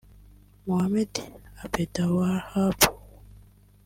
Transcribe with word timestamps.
Mohamed 0.65 1.13
Abdelwahab 1.63 2.77